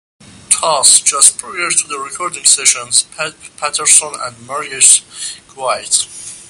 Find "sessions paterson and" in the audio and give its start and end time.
2.43-4.47